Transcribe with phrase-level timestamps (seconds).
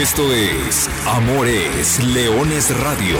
[0.00, 3.18] Esto es Amores Leones Radio,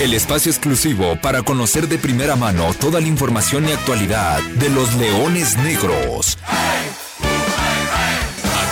[0.00, 4.94] el espacio exclusivo para conocer de primera mano toda la información y actualidad de los
[4.94, 6.38] leones negros.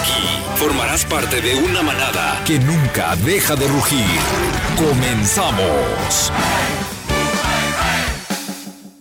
[0.00, 4.18] Aquí formarás parte de una manada que nunca deja de rugir.
[4.78, 6.32] Comenzamos.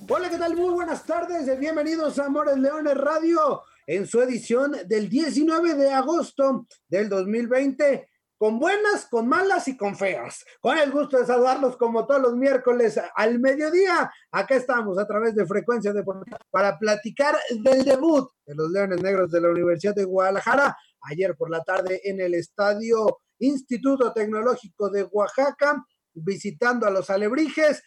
[0.09, 0.57] Hola, ¿qué tal?
[0.57, 1.57] Muy buenas tardes.
[1.57, 8.09] Bienvenidos a Amores Leones Radio en su edición del 19 de agosto del 2020
[8.43, 10.43] con buenas, con malas y con feas.
[10.59, 14.11] Con el gusto de saludarlos como todos los miércoles al mediodía.
[14.33, 19.31] Acá estamos a través de Frecuencia Deportiva para platicar del debut de los Leones Negros
[19.31, 25.03] de la Universidad de Guadalajara ayer por la tarde en el Estadio Instituto Tecnológico de
[25.03, 25.81] Oaxaca,
[26.13, 27.81] visitando a los Alebrijes.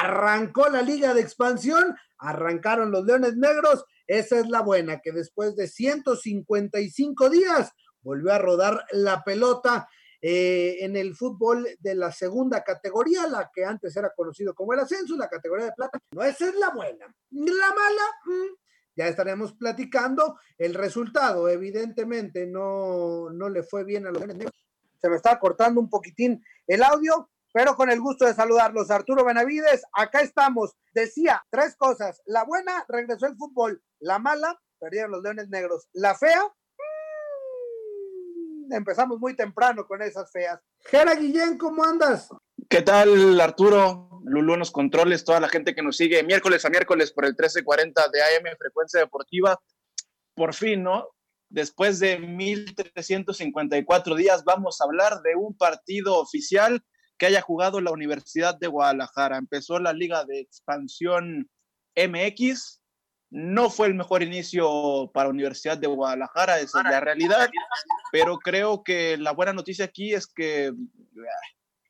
[0.00, 3.84] Arrancó la Liga de Expansión, arrancaron los Leones Negros.
[4.08, 7.70] Esa es la buena, que después de 155 días
[8.02, 9.88] volvió a rodar la pelota
[10.24, 14.78] eh, en el fútbol de la segunda categoría, la que antes era conocido como el
[14.78, 15.98] ascenso, la categoría de plata.
[16.12, 17.12] No, esa es la buena.
[17.30, 18.54] La mala, mm,
[18.94, 20.38] ya estaremos platicando.
[20.56, 24.22] El resultado, evidentemente, no, no le fue bien a los
[25.00, 28.92] Se me está cortando un poquitín el audio, pero con el gusto de saludarlos.
[28.92, 30.76] Arturo Benavides, acá estamos.
[30.94, 32.22] Decía tres cosas.
[32.26, 33.82] La buena, regresó el fútbol.
[33.98, 35.88] La mala, perdieron los Leones Negros.
[35.92, 36.42] La fea,
[38.70, 40.60] empezamos muy temprano con esas feas.
[40.84, 42.28] Jera Guillén, ¿cómo andas?
[42.68, 44.08] ¿Qué tal, Arturo?
[44.24, 48.08] Lulú nos controles, toda la gente que nos sigue miércoles a miércoles por el 1340
[48.08, 49.60] de AM, Frecuencia Deportiva.
[50.34, 51.08] Por fin, ¿no?
[51.48, 56.82] Después de 1354 días, vamos a hablar de un partido oficial
[57.18, 59.36] que haya jugado la Universidad de Guadalajara.
[59.36, 61.50] Empezó la Liga de Expansión
[61.94, 62.81] MX,
[63.32, 67.48] no fue el mejor inicio para la Universidad de Guadalajara, esa es la realidad,
[68.12, 70.72] pero creo que la buena noticia aquí es que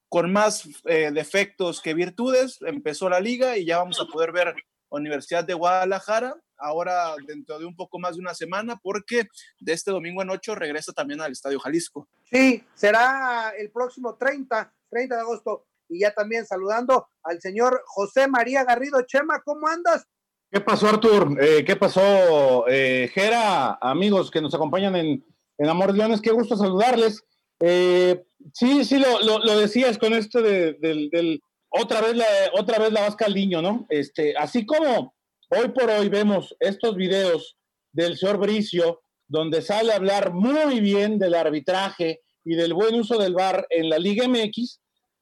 [0.09, 4.55] con más eh, defectos que virtudes empezó la liga y ya vamos a poder ver
[4.89, 9.27] Universidad de Guadalajara ahora dentro de un poco más de una semana porque
[9.59, 12.09] de este domingo en 8 regresa también al Estadio Jalisco.
[12.31, 15.67] Sí, será el próximo 30, 30 de agosto.
[15.89, 20.07] Y ya también saludando al señor José María Garrido Chema, ¿cómo andas?
[20.53, 21.39] ¿Qué pasó, Artur?
[21.41, 23.79] Eh, ¿Qué pasó, eh, Jera?
[23.81, 25.25] Amigos que nos acompañan en,
[25.57, 27.25] en Amor de Leones, qué gusto saludarles.
[27.59, 32.93] Eh, sí, sí, lo, lo, decías con esto de, del, otra vez la, otra vez
[32.93, 33.87] la vasca al niño, ¿no?
[33.89, 35.15] Este, así como
[35.49, 37.57] hoy por hoy vemos estos videos
[37.91, 43.17] del señor Bricio, donde sale a hablar muy bien del arbitraje y del buen uso
[43.17, 44.81] del VAR en la Liga MX,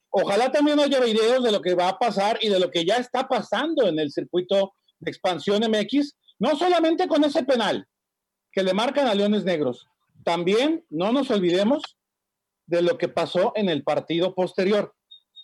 [0.09, 2.97] ojalá también haya videos de lo que va a pasar y de lo que ya
[2.97, 7.87] está pasando en el circuito de expansión MX, no solamente con ese penal
[8.53, 9.87] que le marcan a Leones Negros,
[10.25, 11.99] también no nos olvidemos
[12.67, 14.95] de lo que pasó en el partido posterior,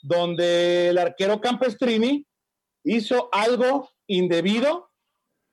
[0.03, 2.27] donde el arquero Campestrini
[2.85, 4.91] hizo algo indebido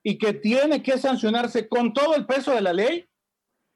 [0.03, 3.07] y que tiene que sancionarse con todo el peso de la ley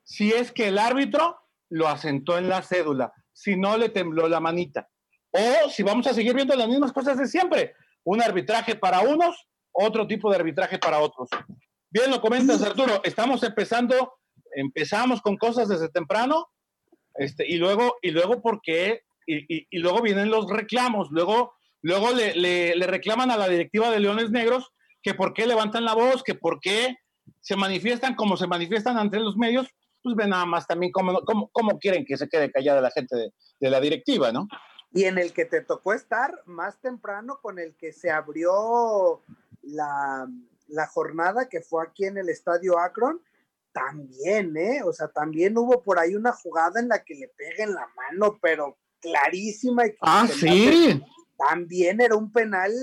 [0.04, 1.38] si es que el árbitro
[1.70, 4.90] lo asentó en la cédula, si no le tembló la manita.
[5.32, 7.74] O si vamos a seguir viendo las mismas cosas de siempre,
[8.04, 11.30] un arbitraje para unos otro tipo de arbitraje para otros.
[11.90, 14.14] Bien lo comentas, Arturo, estamos empezando,
[14.52, 16.48] empezamos con cosas desde temprano,
[17.16, 22.36] este, y luego, y luego porque, y, y, luego vienen los reclamos, luego, luego le,
[22.36, 24.72] le, reclaman a la directiva de Leones Negros
[25.02, 26.98] que por qué levantan la voz, que por qué
[27.42, 29.68] se manifiestan como se manifiestan ante los medios,
[30.02, 33.16] pues ven nada más también cómo, cómo, cómo quieren que se quede callada la gente
[33.16, 34.48] de, de la directiva, ¿no?
[34.94, 39.22] Y en el que te tocó estar más temprano, con el que se abrió
[39.68, 40.28] la,
[40.88, 43.22] jornada que fue aquí en el estadio Akron,
[43.72, 44.82] también, ¿eh?
[44.84, 48.38] O sea, también hubo por ahí una jugada en la que le peguen la mano,
[48.42, 49.86] pero clarísima.
[49.86, 51.04] Y ah, sí.
[51.38, 52.74] También era un penal,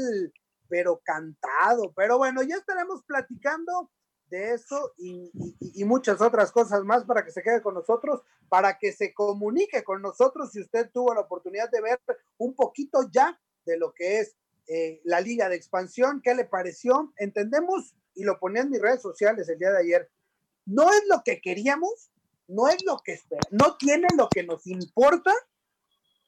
[0.69, 1.93] pero cantado.
[1.97, 3.91] Pero bueno, ya estaremos platicando
[4.27, 5.31] de eso y,
[5.61, 9.85] y, muchas otras cosas más para que se quede con nosotros, para que se comunique
[9.85, 12.01] con nosotros si usted tuvo la oportunidad de ver
[12.39, 17.13] un poquito ya de lo que es eh, la liga de expansión, ¿qué le pareció?
[17.17, 20.11] Entendemos, y lo ponía en mis redes sociales el día de ayer,
[20.67, 22.11] no es lo que queríamos,
[22.49, 25.33] no es lo que esperamos, no tiene lo que nos importa,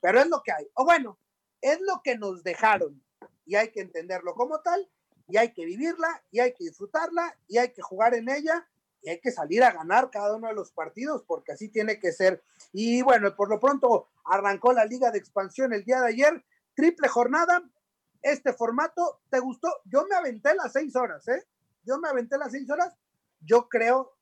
[0.00, 0.68] pero es lo que hay.
[0.74, 1.18] O bueno,
[1.60, 3.02] es lo que nos dejaron
[3.44, 4.88] y hay que entenderlo como tal
[5.28, 8.68] y hay que vivirla y hay que disfrutarla y hay que jugar en ella
[9.02, 12.12] y hay que salir a ganar cada uno de los partidos porque así tiene que
[12.12, 12.42] ser.
[12.72, 16.44] Y bueno, por lo pronto arrancó la liga de expansión el día de ayer,
[16.74, 17.62] triple jornada,
[18.32, 19.20] este formato.
[19.31, 19.69] ¿Te gustó?
[19.84, 21.43] Yo me aventé las seis horas, ¿eh?
[21.84, 22.94] Yo me aventé las seis horas.
[23.40, 24.17] Yo creo,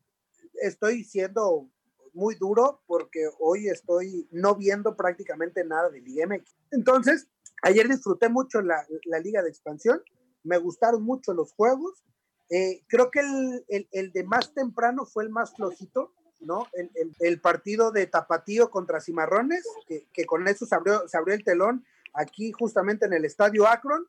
[0.55, 1.69] estoy siendo
[2.12, 6.55] muy duro porque hoy estoy no viendo prácticamente nada de Liga MX.
[6.71, 7.29] Entonces,
[7.62, 10.03] ayer disfruté mucho la, la Liga de Expansión,
[10.43, 12.05] me gustaron mucho los juegos.
[12.51, 16.67] Eh, creo que el, el, el, de más temprano fue el más flojito, ¿no?
[16.75, 16.91] El,
[17.21, 21.43] el partido de Tapatío contra Cimarrones, que, que, con eso se abrió, se abrió el
[21.43, 24.06] telón aquí justamente en el estadio Akron.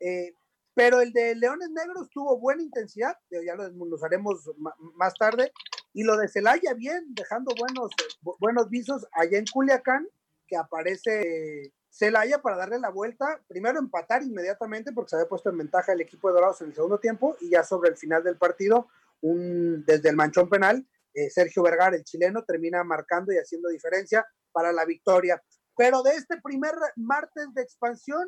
[0.00, 0.34] Eh,
[0.74, 4.52] pero el de Leones Negros tuvo buena intensidad, ya lo desmenuzaremos
[4.94, 5.50] más tarde,
[5.94, 7.90] y lo de Celaya bien, dejando buenos,
[8.38, 10.06] buenos visos allá en Culiacán,
[10.46, 15.56] que aparece Celaya para darle la vuelta, primero empatar inmediatamente porque se había puesto en
[15.56, 18.36] ventaja el equipo de Dorados en el segundo tiempo y ya sobre el final del
[18.36, 18.88] partido,
[19.22, 24.26] un, desde el manchón penal, eh, Sergio Vergara, el chileno, termina marcando y haciendo diferencia
[24.52, 25.42] para la victoria.
[25.76, 28.26] Pero de este primer martes de expansión,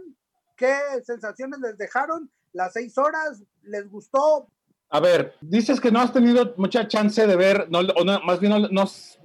[0.57, 2.31] ¿qué sensaciones les dejaron?
[2.53, 4.49] Las seis horas, ¿les gustó?
[4.91, 8.41] A ver, dices que no has tenido mucha chance de ver, no, o no, más
[8.41, 8.85] bien no,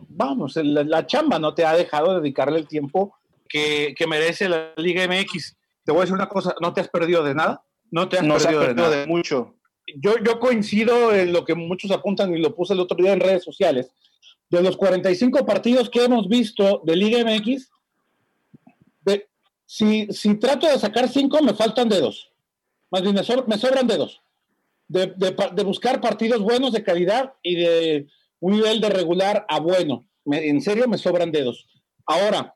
[0.10, 3.16] vamos, la, la, chamba no te ha dejado dedicarle el tiempo
[3.48, 5.56] que, que, merece la Liga MX.
[5.86, 8.24] Te voy a decir una cosa, no te has perdido de nada, no te has
[8.24, 9.56] no perdido, perdido de, de, mucho.
[10.02, 13.22] Yo, yo coincido en lo que muchos apuntan y lo puse el otro día en
[13.22, 13.90] redes sociales.
[14.50, 17.72] De los 45 partidos que hemos visto de Liga MX,
[19.74, 22.32] si, si trato de sacar cinco, me faltan dedos.
[22.92, 24.22] Más bien, me, me sobran dedos.
[24.88, 28.08] De, de, de, buscar partidos buenos de calidad y de
[28.40, 30.08] un nivel de regular a bueno.
[30.28, 31.66] En serio, me sobran dedos.
[32.06, 32.54] Ahora,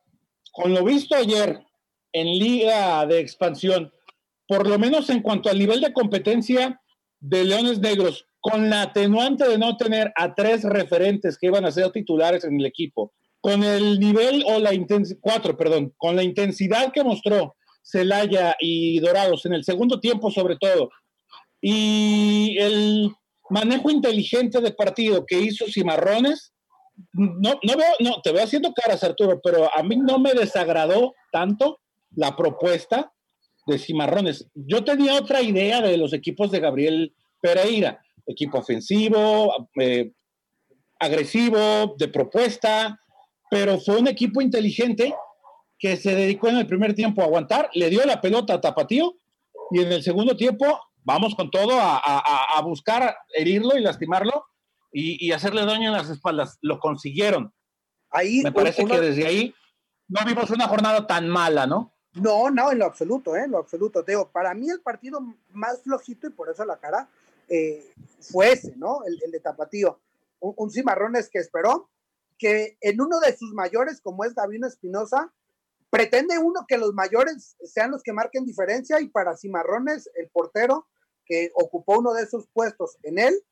[0.52, 1.66] con lo visto ayer
[2.14, 3.92] en Liga de Expansión,
[4.48, 6.80] por lo menos en cuanto al nivel de competencia
[7.20, 11.72] de Leones Negros, con la atenuante de no tener a tres referentes que iban a
[11.72, 13.12] ser titulares en el equipo,
[13.42, 19.00] con el nivel o la intensidad, cuatro, perdón, con la intensidad que mostró Celaya y
[19.00, 20.90] Dorados en el segundo tiempo sobre todo,
[21.62, 23.12] y el
[23.50, 26.54] manejo inteligente de partido que hizo Cimarrones,
[27.14, 31.80] no, no no, te veo haciendo caras, Arturo, pero a mí no me desagradó tanto
[32.16, 33.12] la propuesta
[33.68, 34.48] de Cimarrones.
[34.56, 40.12] Yo tenía otra idea de los equipos de Gabriel Pereira, equipo ofensivo, eh,
[41.00, 43.00] agresivo, de propuesta,
[43.50, 45.16] pero fue un equipo inteligente
[45.80, 49.16] que se dedicó en el primer tiempo a aguantar, le dio la pelota a Tapatío
[49.72, 54.46] y en el segundo tiempo vamos con todo a, a, a buscar herirlo y lastimarlo
[54.92, 56.58] y, y, hacerle daño en las espaldas.
[56.62, 57.54] Lo consiguieron.
[58.10, 58.96] Ahí, Me parece una...
[58.96, 59.54] que desde ahí
[60.08, 61.94] no vimos una jornada tan mala, ¿no?
[62.14, 63.44] No, no, en lo absoluto, ¿eh?
[63.44, 64.04] en lo absoluto.
[64.04, 65.20] Teo, para mí el partido
[65.52, 67.08] más flojito y por eso la cara
[67.48, 69.04] eh, fue ese, ¿no?
[69.06, 70.00] El, el de Tapatío.
[70.40, 71.90] Un, un, Cimarrones que esperó
[72.38, 75.34] que en uno de sus mayores, como es Gavino Espinosa,
[75.90, 80.88] pretende uno que los mayores sean los que marquen diferencia y para Cimarrones, el portero
[81.26, 83.44] que ocupó uno de esos puestos en él,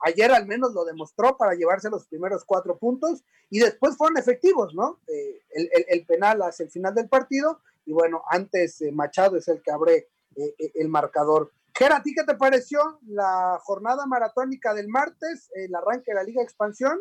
[0.00, 4.74] ayer al menos lo demostró para llevarse los primeros cuatro puntos y después fueron efectivos,
[4.74, 5.00] ¿no?
[5.06, 9.48] Eh, el, el, penal hacia el final del partido y bueno, antes eh, Machado es
[9.48, 11.52] el que abre eh, el marcador.
[11.76, 16.22] Gera, ¿a ti qué te pareció la jornada maratónica del martes, el arranque de la
[16.22, 16.98] Liga Expansión?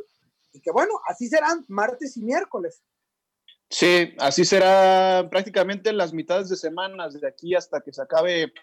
[0.53, 2.83] Y que bueno, así serán martes y miércoles.
[3.69, 8.53] Sí, así será prácticamente las mitades de semanas, de aquí hasta que se acabe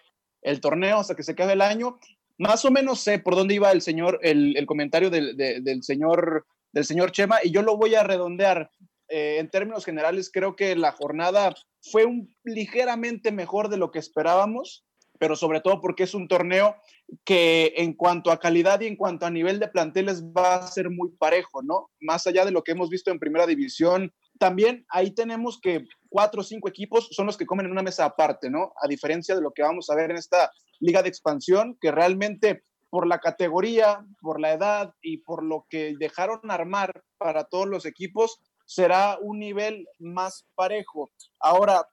[0.41, 1.99] el torneo, hasta que se acabe el año.
[2.37, 5.83] Más o menos sé por dónde iba el señor, el, el comentario del, de, del,
[5.83, 8.71] señor, del señor Chema, y yo lo voy a redondear.
[9.09, 13.99] Eh, en términos generales, creo que la jornada fue un, ligeramente mejor de lo que
[13.99, 14.85] esperábamos,
[15.21, 16.77] pero sobre todo porque es un torneo
[17.23, 20.89] que en cuanto a calidad y en cuanto a nivel de planteles va a ser
[20.89, 21.91] muy parejo, ¿no?
[21.99, 26.41] Más allá de lo que hemos visto en primera división, también ahí tenemos que cuatro
[26.41, 28.73] o cinco equipos son los que comen en una mesa aparte, ¿no?
[28.81, 32.63] A diferencia de lo que vamos a ver en esta liga de expansión, que realmente
[32.89, 37.85] por la categoría, por la edad y por lo que dejaron armar para todos los
[37.85, 41.11] equipos, será un nivel más parejo.
[41.39, 41.85] Ahora,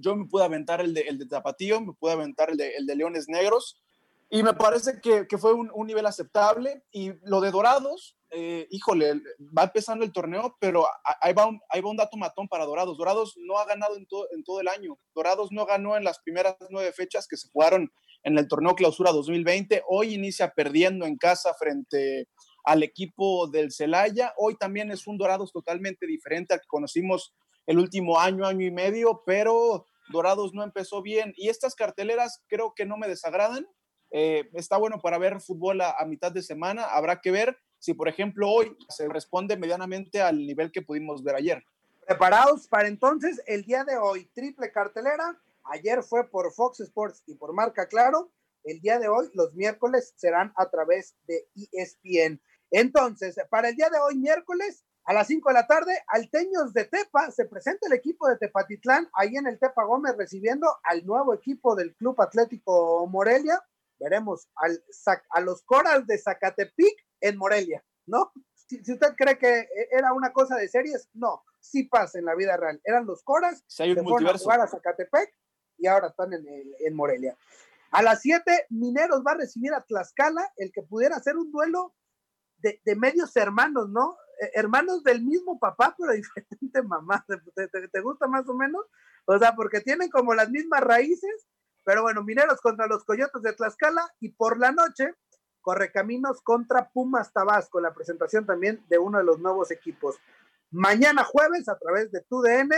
[0.00, 2.86] yo me pude aventar el de, el de Tapatío, me pude aventar el de, el
[2.86, 3.80] de Leones Negros,
[4.32, 6.84] y me parece que, que fue un, un, nivel aceptable.
[6.92, 9.20] Y lo de Dorados, eh, híjole,
[9.56, 10.86] va empezando el torneo, pero
[11.20, 12.96] ahí va, un, ahí va un dato matón para Dorados.
[12.96, 14.96] Dorados no ha ganado en, to, en todo el año.
[15.16, 17.90] Dorados no ganó en las primeras nueve fechas que se jugaron
[18.22, 19.82] en el torneo Clausura 2020.
[19.88, 22.28] Hoy inicia perdiendo en casa frente
[22.62, 24.32] al equipo del Celaya.
[24.36, 27.34] Hoy también es un Dorados totalmente diferente al que conocimos
[27.66, 31.32] el último año, año y medio, pero Dorados no empezó bien.
[31.36, 33.66] Y estas carteleras creo que no me desagradan.
[34.10, 36.84] Eh, está bueno para ver fútbol a, a, mitad de semana.
[36.84, 41.36] Habrá que ver si, por ejemplo, hoy se responde medianamente al nivel que pudimos ver
[41.36, 41.64] ayer.
[42.06, 45.40] Preparados para entonces el día de hoy, triple cartelera.
[45.64, 48.32] Ayer fue por Fox Sports y por Marca Claro.
[48.64, 52.40] El día de hoy, los miércoles, serán a través de ESPN.
[52.70, 56.84] Entonces, para el día de hoy, miércoles, A las 5 de la tarde, Alteños de
[56.84, 61.34] Tepa, se presenta el equipo de Tepatitlán ahí en el Tepa Gómez recibiendo al nuevo
[61.34, 63.60] equipo del Club Atlético Morelia.
[63.98, 64.80] Veremos al,
[65.30, 68.30] a los Coras de Zacatepic en Morelia, ¿no?
[68.54, 72.56] Si, usted cree que era una cosa de series, no, sí pasa en la vida
[72.56, 72.80] real.
[72.84, 75.34] Eran los Coras, se fueron a jugar a Zacatepec
[75.78, 77.36] y ahora están en, en Morelia.
[77.90, 81.96] A las 7, Mineros va a recibir a Tlaxcala, el que pudiera ser un duelo
[82.58, 84.16] de, de medios hermanos, ¿no?
[84.40, 87.24] Eh, hermanos del mismo papá, pero diferente mamá.
[87.92, 88.86] ¿Te, gusta más o menos?
[89.26, 91.46] O sea, porque tienen como las mismas raíces,
[91.84, 95.14] pero bueno, Mineros contra los Coyotes de Tlaxcala y por la noche,
[95.60, 100.16] Correcaminos contra Pumas Tabasco, la presentación también de uno de los nuevos equipos.
[100.70, 102.70] Mañana jueves, a través de TUDN,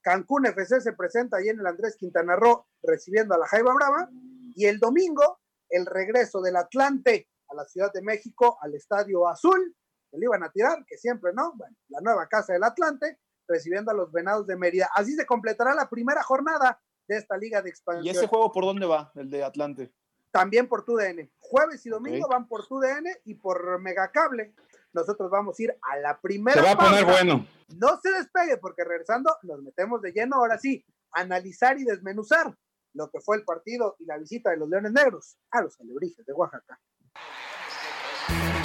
[0.00, 4.08] Cancún FC se presenta ahí en el Andrés Quintana Roo recibiendo a la Jaiba Brava
[4.54, 9.74] y el domingo el regreso del Atlante a la Ciudad de México al Estadio Azul
[10.18, 13.94] le iban a tirar, que siempre no, bueno, la nueva casa del Atlante, recibiendo a
[13.94, 14.88] los Venados de Mérida.
[14.94, 18.06] Así se completará la primera jornada de esta liga de expansión.
[18.06, 19.92] ¿Y ese juego por dónde va, el de Atlante?
[20.30, 21.30] También por TUDN.
[21.38, 24.54] Jueves y domingo van por TUDN y por Megacable.
[24.92, 26.60] Nosotros vamos a ir a la primera.
[26.60, 27.46] Se va a poner bueno.
[27.78, 32.56] No se despegue porque regresando nos metemos de lleno ahora sí, analizar y desmenuzar
[32.94, 36.24] lo que fue el partido y la visita de los Leones Negros a los Alebrijes
[36.24, 36.80] de Oaxaca.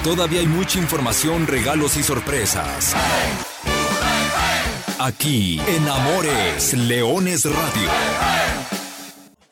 [0.04, 2.94] Todavía hay mucha información, regalos y sorpresas.
[4.98, 7.90] Aquí en Amores Leones Radio.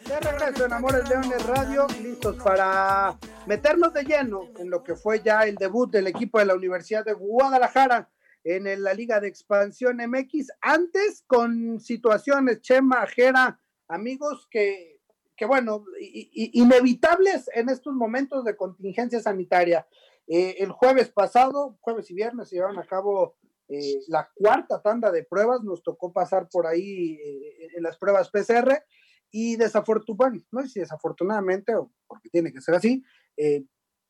[0.06, 5.20] De regreso en Amores Leones Radio, listos para meternos de lleno en lo que fue
[5.22, 8.08] ya el debut del equipo de la Universidad de Guadalajara
[8.42, 10.46] en la Liga de Expansión MX.
[10.62, 14.98] Antes con situaciones, Chema, Jera, amigos que,
[15.36, 19.86] que bueno, inevitables en estos momentos de contingencia sanitaria.
[20.28, 23.36] Eh, el jueves pasado, jueves y viernes, se llevaron a cabo
[23.68, 25.62] eh, la cuarta tanda de pruebas.
[25.62, 28.84] Nos tocó pasar por ahí eh, en las pruebas PCR
[29.30, 33.04] y desafortunadamente, no sé si desafortunadamente o porque tiene que ser así,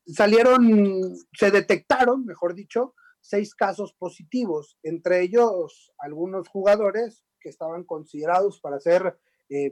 [0.06, 8.60] salieron, se detectaron, mejor dicho, seis casos positivos, entre ellos algunos jugadores que estaban considerados
[8.60, 9.18] para ser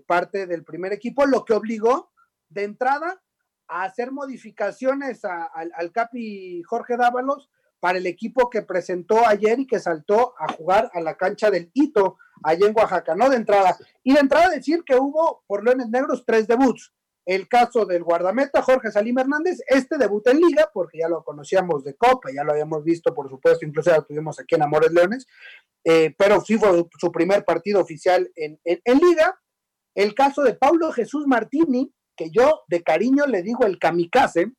[0.08, 2.10] parte del primer equipo, lo que obligó
[2.48, 3.22] de entrada
[3.68, 9.78] a hacer modificaciones al Capi Jorge Dávalos para el equipo que presentó ayer y que
[9.78, 13.28] saltó a jugar a la cancha del Hito, allá en Oaxaca, ¿no?
[13.28, 13.76] De entrada.
[14.02, 16.92] Y de entrada decir que hubo por Leones Negros tres debuts.
[17.24, 21.82] El caso del guardameta Jorge Salim Hernández, este debut en Liga, porque ya lo conocíamos
[21.82, 24.92] de Copa, ya lo habíamos visto, por supuesto, incluso ya lo tuvimos aquí en Amores
[24.92, 25.26] Leones,
[25.84, 29.40] eh, pero sí fue su primer partido oficial en, en Liga.
[29.96, 34.52] El caso de Paulo Jesús Martini, que yo de cariño le digo el kamikaze,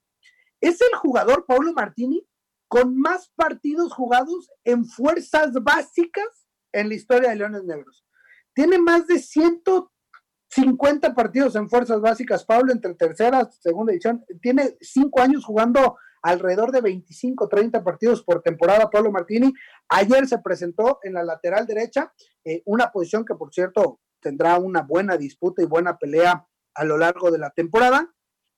[0.61, 2.25] es el jugador Paulo Martini
[2.67, 8.05] con más partidos jugados en fuerzas básicas en la historia de Leones Negros.
[8.53, 14.25] Tiene más de 150 partidos en fuerzas básicas, Pablo, entre tercera, segunda edición.
[14.41, 19.53] Tiene cinco años jugando alrededor de 25, 30 partidos por temporada, Pablo Martini.
[19.89, 22.11] Ayer se presentó en la lateral derecha,
[22.43, 26.45] eh, una posición que, por cierto, tendrá una buena disputa y buena pelea
[26.77, 28.13] a lo largo de la temporada.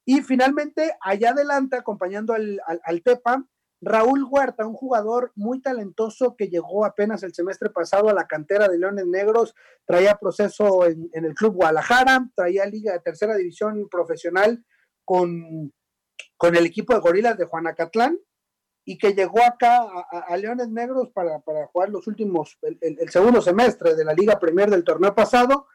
[0.06, 3.46] Y finalmente, allá adelante, acompañando al, Tepa,
[3.82, 8.68] Raúl Huerta, un jugador muy talentoso que llegó apenas el semestre pasado a la cantera
[8.68, 14.66] de Leones Negros, traía proceso en, el Club Guadalajara, traía liga de tercera división profesional
[15.06, 15.74] con,
[16.38, 18.20] con el equipo de Gorilas de Juanacatlán
[18.90, 21.40] y que llegó acá a, Leones Negros para,
[21.72, 25.68] jugar los últimos, el, segundo semestre de la Liga Premier del torneo pasado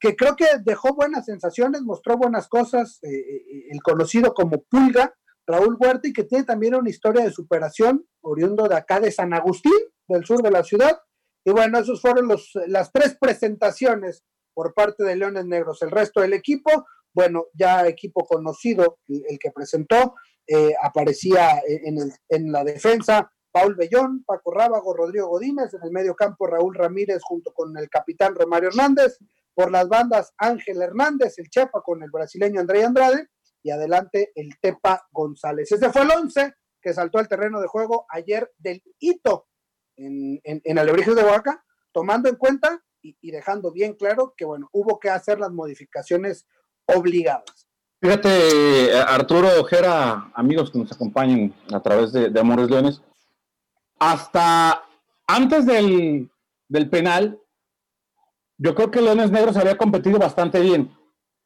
[0.00, 5.14] que creo que dejó buenas sensaciones, mostró buenas cosas, eh, eh, el conocido como Pulga,
[5.46, 9.34] Raúl Huerta, y que tiene también una historia de superación, oriundo de acá de San
[9.34, 9.72] Agustín,
[10.08, 10.98] del sur de la ciudad.
[11.44, 15.82] Y bueno, esos fueron los, las tres presentaciones por parte de Leones Negros.
[15.82, 20.14] El resto del equipo, bueno, ya equipo conocido, el, que presentó,
[20.46, 25.90] eh, aparecía en, el, en la defensa Paul Bellón, Paco Rábago, Rodrigo Godínez, en el
[25.90, 29.18] medio campo Raúl Ramírez junto con el capitán Romario Hernández,
[29.54, 33.28] por las bandas Ángel Hernández, el Chepa con el brasileño André Andrade
[33.62, 35.70] y adelante el Tepa González.
[35.70, 39.48] Ese fue el 11 que saltó al terreno de juego ayer del hito
[39.96, 44.98] en, en, Alebrijes de Oaxaca, tomando en cuenta y, dejando bien claro que, bueno, hubo
[44.98, 46.46] que hacer las modificaciones
[46.86, 47.68] obligadas.
[48.00, 53.02] Fíjate, Arturo Ojera, amigos que nos acompañan a través de, Amores Leones,
[53.98, 54.82] hasta
[55.26, 56.30] antes del,
[56.68, 57.39] del penal,
[58.62, 60.94] yo creo que Leones Negros había competido bastante bien.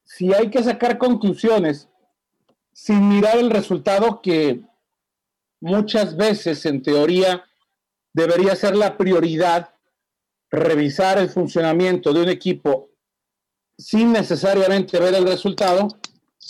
[0.04, 1.88] Si hay que sacar conclusiones
[2.72, 4.62] sin mirar el resultado que
[5.60, 7.44] muchas veces en teoría
[8.12, 9.70] debería ser la prioridad
[10.50, 12.90] revisar el funcionamiento de un equipo
[13.78, 15.86] sin necesariamente ver el resultado.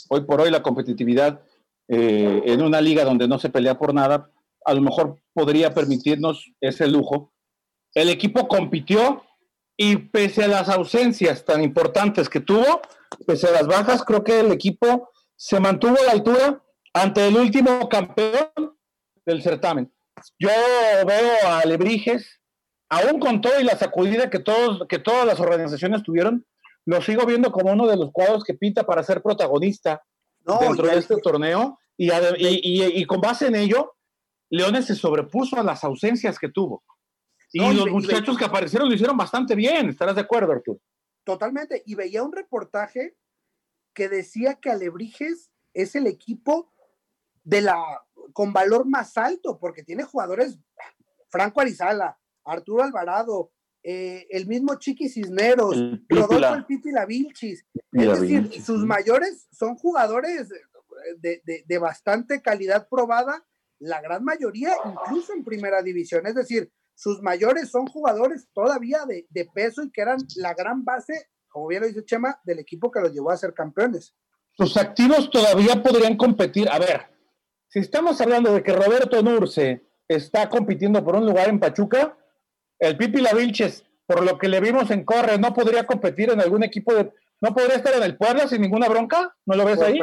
[0.09, 1.42] Hoy por hoy la competitividad
[1.88, 4.30] eh, en una liga donde no se pelea por nada,
[4.64, 7.35] a lo mejor podría permitirnos ese lujo.
[7.92, 9.23] El equipo compitió
[9.76, 12.80] y pese a las ausencias tan importantes que tuvo,
[13.26, 16.62] pese a las bajas, creo que el equipo se mantuvo a la altura
[16.92, 18.50] ante el último campeón
[19.26, 19.92] del certamen.
[20.38, 20.50] Yo
[21.06, 22.40] veo a Alebrijes,
[22.88, 26.46] aún con todo y la sacudida que, todos, que todas las organizaciones tuvieron,
[26.86, 30.02] lo sigo viendo como uno de los cuadros que pinta para ser protagonista
[30.60, 32.10] dentro de este torneo y,
[33.00, 33.94] y, con base en ello,
[34.50, 36.84] Leones se sobrepuso a las ausencias que tuvo.
[37.54, 40.80] Y los muchachos que aparecieron lo hicieron bastante bien, ¿estarás de acuerdo, Arturo?
[41.23, 41.82] Totalmente.
[41.87, 43.16] Y veía un reportaje
[43.92, 46.73] que decía que Alebrijes es el equipo
[47.44, 47.76] de la
[48.32, 50.58] con valor más alto, porque tiene jugadores,
[51.28, 55.76] Franco Arizala, Arturo Alvarado, eh, el mismo Chiqui Cisneros,
[56.08, 57.64] Rodolfo el Piti Lavilchis.
[57.92, 60.49] Es decir, sus mayores son jugadores
[61.18, 63.46] de, de, bastante calidad probada,
[63.78, 66.26] la gran mayoría incluso en primera división.
[66.26, 70.84] Es decir, sus mayores son jugadores todavía de, de peso y que eran la gran
[70.84, 74.14] base, como bien lo dice Chema, del equipo que los llevó a ser campeones.
[74.52, 76.68] Sus activos todavía podrían competir.
[76.68, 77.06] A ver,
[77.68, 82.16] si estamos hablando de que Roberto Nurce está compitiendo por un lugar en Pachuca,
[82.78, 86.62] el Pipi Lavilches, por lo que le vimos en Corre, no podría competir en algún
[86.62, 87.12] equipo de.
[87.40, 89.34] ¿No podría estar en el Puebla sin ninguna bronca?
[89.44, 89.98] ¿No lo ves ahí?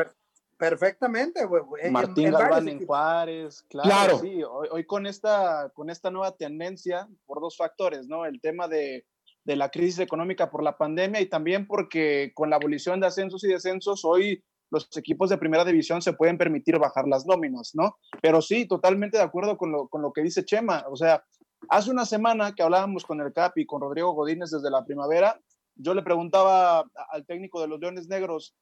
[0.62, 1.63] Perfectamente, güey.
[1.89, 4.20] Martín en, Galván en Juárez, claro.
[4.20, 8.27] Sí, hoy, con, esta, con esta nueva tendencia, por dos factores, ¿no?
[8.27, 9.08] El tema de,
[9.44, 13.44] de, la crisis económica por la pandemia y también porque con la abolición de ascensos
[13.44, 17.98] y descensos, hoy los equipos de primera división se pueden permitir bajar las nóminas, ¿no?
[18.22, 20.86] Pero sí, totalmente de acuerdo con lo, con lo que dice Chema.
[20.91, 21.24] O sea,
[21.70, 25.41] hace una semana que hablábamos con el CAP y con Rodrigo Godínez desde la primavera,
[25.76, 28.56] yo le preguntaba al técnico de los Leones Negros,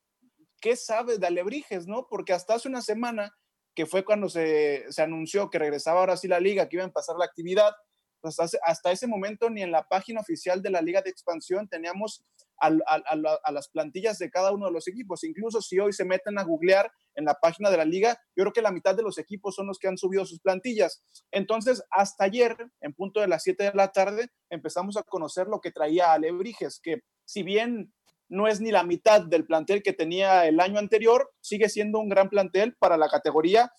[0.60, 2.08] ¿qué sabe de Alebrijes, no?
[2.10, 3.36] Porque hasta hace una semana,
[3.76, 6.88] que fue cuando se, se anunció que regresaba ahora sí la liga, que iba a
[6.88, 7.74] empezar la actividad,
[8.22, 12.24] pues hasta, ese momento ni en la página oficial de la Liga de Expansión teníamos
[12.60, 15.24] a, a, las plantillas de cada uno de los equipos.
[15.24, 18.54] Incluso si hoy se meten a googlear en la página de la liga, yo creo
[18.54, 21.02] que la mitad de los equipos son los que han subido sus plantillas.
[21.32, 25.62] Entonces, hasta ayer, en punto de las 7 de la tarde, empezamos a conocer lo
[25.62, 27.94] que traía Alebrijes, que si bien
[28.30, 32.10] no es ni la mitad del plantel que tenía el año anterior, sigue siendo un
[32.10, 33.72] gran plantel para la categoría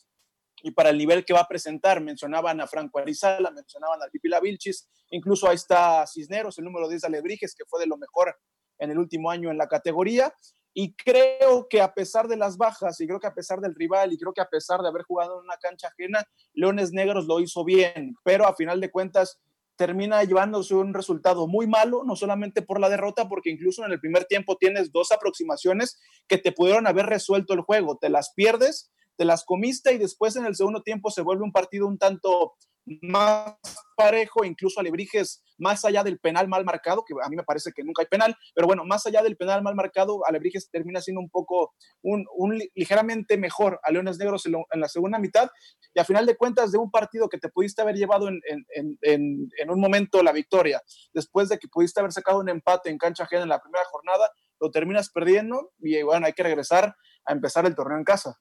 [0.63, 2.01] y para el nivel que va a presentar.
[2.01, 7.01] Mencionaban a Franco Arizala, mencionaban a Pipila Vilchis, incluso ahí está Cisneros, el número 10
[7.01, 8.37] de Alebrijes, que fue de lo mejor
[8.79, 10.35] en el último año en la categoría.
[10.73, 14.13] Y creo que a pesar de las bajas, y creo que a pesar del rival,
[14.13, 17.41] y creo que a pesar de haber jugado en una cancha ajena, Leones Negros lo
[17.41, 19.41] hizo bien, pero a final de cuentas
[19.81, 23.99] termina llevándose un resultado muy malo, no solamente por la derrota, porque incluso en el
[23.99, 28.93] primer tiempo tienes dos aproximaciones que te pudieron haber resuelto el juego, te las pierdes,
[29.17, 32.57] te las comiste y después en el segundo tiempo se vuelve un partido un tanto
[33.03, 33.55] más
[33.97, 37.85] parejo, incluso Alebrijes, más allá del penal mal marcado, que a mí me parece que
[37.85, 41.31] nunca hay penal, pero bueno, más allá del penal mal marcado, Alebrijes termina siendo un
[41.31, 42.27] poco, un,
[42.75, 45.51] ligeramente mejor a Leones Negros en, la segunda mitad,
[45.95, 48.41] y a final de cuentas de un partido que te pudiste haber llevado en,
[49.03, 53.25] en, un momento la victoria, después de que pudiste haber sacado un empate en cancha
[53.25, 57.67] ajena en la primera jornada, lo terminas perdiendo y bueno, hay que regresar a empezar
[57.67, 58.39] el torneo en casa.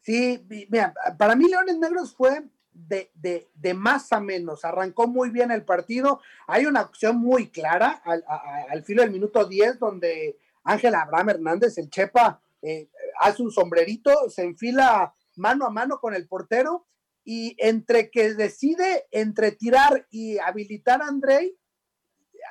[0.00, 2.42] Sí, mira, para mí Leones Negros fue
[2.86, 4.64] de, de, de, más a menos.
[4.64, 6.20] Arrancó muy bien el partido.
[6.46, 8.24] Hay una acción muy clara al,
[8.70, 12.88] al filo del minuto 10 donde Ángel Abraham Hernández, el Chepa, eh,
[13.20, 16.86] hace un sombrerito, se enfila mano a mano con el portero
[17.24, 21.56] y entre que decide entre tirar y habilitar a Andrei,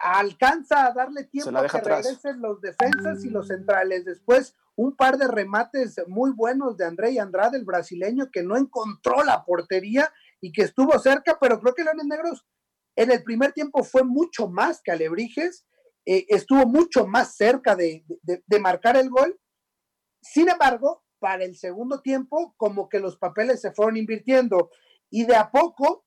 [0.02, 4.06] alcanza a darle tiempo a que regresen los defensas y los centrales.
[4.06, 9.24] Después un par de remates muy buenos de André Andrade, el brasileño, que no encontró
[9.24, 12.46] la portería y que estuvo cerca, pero creo que Leones Negros
[12.96, 15.66] en el primer tiempo fue mucho más que Alebrijes,
[16.06, 18.04] eh, estuvo mucho más cerca de,
[18.60, 19.40] marcar el gol.
[20.22, 24.72] Sin embargo, para el segundo tiempo, como que los papeles se fueron invirtiendo
[25.10, 26.07] y de a poco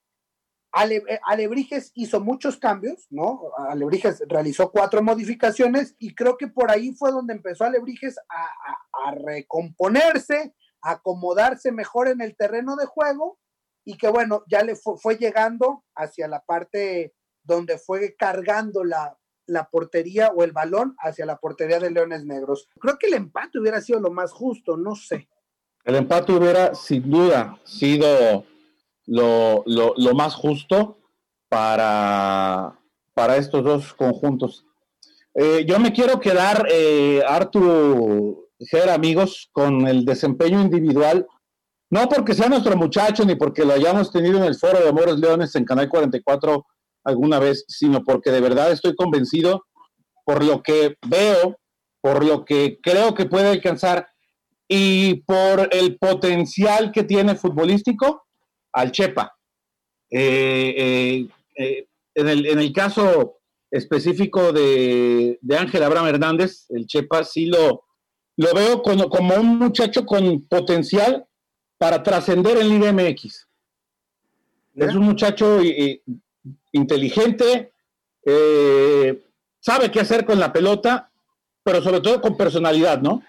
[0.72, 3.40] eh, Alebrijes hizo muchos cambios, ¿no?
[3.56, 10.54] Alebrijes realizó cuatro modificaciones y creo que por ahí fue donde empezó Alebrijes a, recomponerse,
[10.82, 13.38] a acomodarse mejor en el terreno de juego
[13.84, 19.68] y que bueno, ya le fue, llegando hacia la parte donde fue cargando la, la
[19.68, 22.68] portería o el balón hacia la portería de Leones Negros.
[22.78, 25.28] Creo que el empate hubiera sido lo más justo, no sé.
[25.84, 28.44] El empate hubiera sin duda sido
[29.10, 30.98] lo, lo, más justo.
[31.48, 32.78] para,
[33.12, 34.64] para estos dos conjuntos.
[35.34, 41.26] Eh, yo me quiero quedar, eh, Arturo, ser amigos, con el desempeño individual,
[41.90, 45.18] no porque sea nuestro muchacho ni porque lo hayamos tenido en el foro de Amores
[45.18, 46.64] Leones en Canal 44
[47.04, 49.64] alguna vez, sino porque de verdad estoy convencido
[50.24, 51.58] por lo que veo,
[52.00, 54.08] por lo que creo que puede alcanzar
[54.68, 58.22] y por el potencial que tiene futbolístico
[58.72, 59.36] al Chepa.
[60.10, 61.28] Eh,
[62.14, 67.84] en, el, en el caso específico de, Ángel Abraham Hernández, el Chepa, sí lo,
[68.36, 71.26] lo veo como, un muchacho con potencial
[71.78, 73.48] para trascender en Liga MX.
[74.74, 75.60] Es un muchacho
[76.72, 77.72] inteligente,
[78.24, 79.24] eh,
[79.60, 81.10] sabe qué hacer con la pelota,
[81.62, 83.22] pero sobre todo con personalidad, ¿no?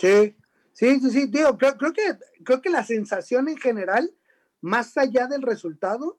[0.00, 0.34] Sí,
[0.72, 4.10] sí, sí, sí, creo, creo, que, creo que la sensación en general,
[4.60, 6.18] más allá del resultado,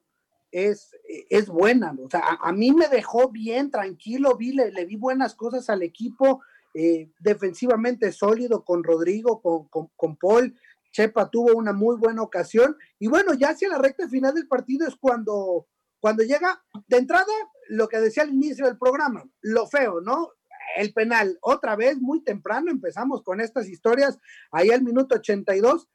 [0.52, 0.96] es,
[1.28, 1.94] es buena.
[2.02, 6.42] O sea, a, mí me dejó bien, tranquilo, vi, le, vi buenas cosas al equipo,
[6.74, 10.56] eh, defensivamente sólido con Rodrigo, con, con, Paul.
[10.92, 12.76] Chepa tuvo una muy buena ocasión.
[12.98, 15.66] Y bueno, ya hacia la recta final del partido es cuando,
[16.00, 17.32] cuando llega, de entrada,
[17.68, 20.32] lo que decía al inicio del programa, lo feo, ¿no?
[20.76, 24.18] El penal, otra vez, muy temprano, empezamos con estas historias,
[24.52, 25.88] ahí al minuto 82.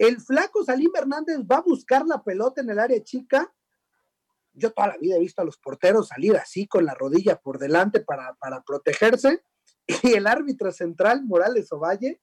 [0.00, 3.52] El flaco Salim Hernández va a buscar la pelota en el área chica.
[4.54, 7.58] Yo toda la vida he visto a los porteros salir así con la rodilla por
[7.58, 8.34] delante para,
[8.66, 9.44] protegerse.
[10.02, 12.22] Y el árbitro central, Morales Ovalle,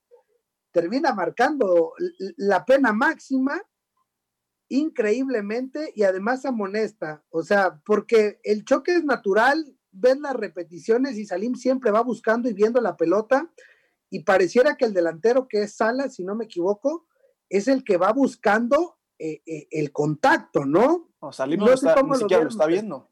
[0.71, 1.93] termina marcando
[2.37, 3.61] la pena máxima
[4.69, 11.25] increíblemente y además amonesta, o sea, porque el choque es natural, ves las repeticiones y
[11.25, 13.51] Salim siempre va buscando y viendo la pelota.
[14.09, 17.06] Y pareciera que el delantero que es Sala, si no me equivoco,
[17.49, 21.09] es el que va buscando eh, eh, el contacto, ¿no?
[21.21, 23.09] No, Salim no, está, ni siquiera lo, está viendo.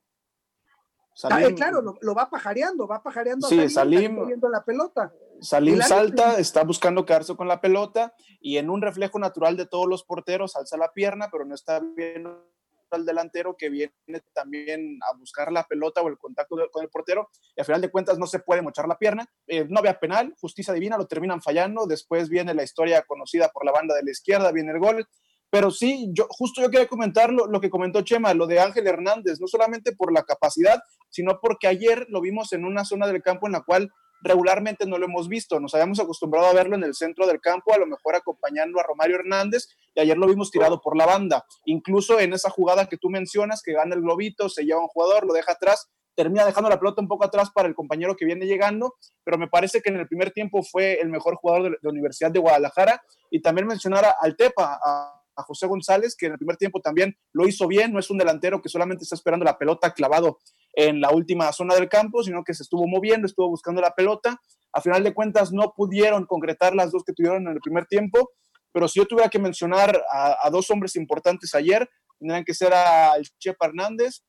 [1.14, 5.14] Salim, claro, lo, va pajareando, va pajareando sí, Salim, viendo la pelota.
[5.40, 9.88] Salim salta, está buscando quedarse con la pelota y en un reflejo natural de todos
[9.88, 12.55] los porteros alza la pierna, pero no está viendo
[12.92, 13.94] al delantero que viene
[14.34, 17.92] también a buscar la pelota o el contacto con el portero y al final de
[17.92, 19.26] cuentas no se puede mochar la pierna.
[19.48, 21.88] Eh, no había penal, justicia divina, lo terminan fallando.
[21.88, 25.08] Después viene la historia conocida por la banda de la izquierda, viene el gol
[25.56, 29.40] pero sí, yo justo yo quería comentar lo, que comentó Chema, lo de Ángel Hernández,
[29.40, 33.46] no solamente por la capacidad, sino porque ayer lo vimos en una zona del campo
[33.48, 33.90] en la cual
[34.22, 35.60] regularmente no lo hemos visto.
[35.60, 38.84] Nos habíamos acostumbrado a verlo en el centro del campo, a lo mejor acompañando a
[38.84, 41.46] Romario Hernández, y ayer lo vimos tirado por la banda.
[41.66, 45.26] Incluso en esa jugada que tú mencionas, que gana el globito, se lleva un jugador,
[45.26, 48.46] lo deja atrás, termina dejando la pelota un poco atrás para el compañero que viene
[48.46, 51.90] llegando, pero me parece que en el primer tiempo fue el mejor jugador de la
[51.90, 53.02] Universidad de Guadalajara.
[53.30, 57.18] Y también mencionar al Tepa, a a José González, que en el primer tiempo también
[57.34, 60.40] lo hizo bien, no es un delantero que solamente está esperando la pelota clavado
[60.74, 64.40] en la última zona del campo, sino que se estuvo moviendo, estuvo buscando la pelota.
[64.74, 68.32] A final de cuentas no pudieron concretar las dos que tuvieron en el primer tiempo,
[68.72, 73.24] pero si yo tuviera que mencionar a, dos hombres importantes ayer, tendrían que ser al
[73.40, 74.22] Chepa Hernández,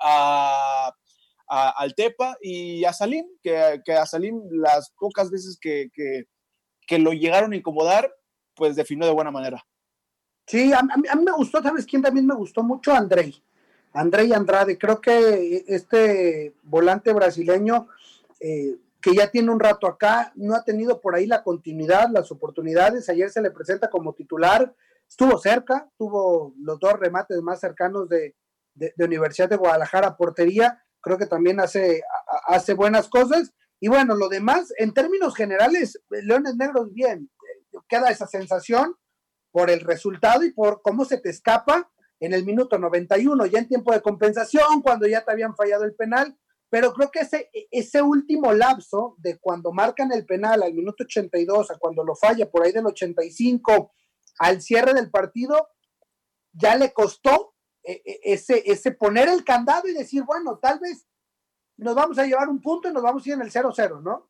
[0.00, 0.90] a,
[1.46, 6.24] al Tepa y a Salim, que, a Salim las pocas veces que, que,
[6.86, 8.10] que lo llegaron a incomodar,
[8.54, 9.62] pues definió de buena manera.
[10.50, 12.92] Sí, a, mí, me gustó, ¿sabes quién también me gustó mucho?
[12.92, 13.40] Andrei.
[13.92, 14.76] Andrei Andrade.
[14.76, 17.86] Creo que este volante brasileño,
[18.40, 22.32] eh, que ya tiene un rato acá, no ha tenido por ahí la continuidad, las
[22.32, 23.08] oportunidades.
[23.08, 24.74] Ayer se le presenta como titular,
[25.08, 28.34] estuvo cerca, tuvo los dos remates más cercanos de,
[28.98, 30.82] Universidad de Guadalajara, portería.
[31.00, 32.02] Creo que también hace,
[32.48, 33.52] hace buenas cosas.
[33.78, 37.30] Y bueno, lo demás, en términos generales, Leones Negros bien,
[37.88, 38.96] queda esa sensación
[39.50, 43.68] por el resultado y por cómo se te escapa en el minuto 91, ya en
[43.68, 48.02] tiempo de compensación, cuando ya te habían fallado el penal, pero creo que ese, ese
[48.02, 52.64] último lapso de cuando marcan el penal al minuto 82 a cuando lo falla por
[52.64, 53.92] ahí del 85
[54.38, 55.68] al cierre del partido,
[56.52, 61.06] ya le costó eh, eh, ese, ese poner el candado y decir, bueno, tal vez
[61.76, 64.29] nos vamos a llevar un punto y nos vamos a ir en el 0-0, ¿no?